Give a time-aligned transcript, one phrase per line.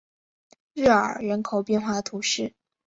[0.73, 2.55] 热尔人口变化图示